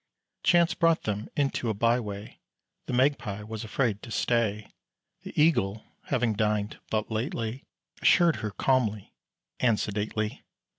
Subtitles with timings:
[0.41, 2.39] Chance brought them into a by way:
[2.87, 4.71] The Magpie was afraid to stay.
[5.21, 7.65] The Eagle, having dined but lately,
[8.01, 9.13] Assured her calmly
[9.59, 10.43] and sedately.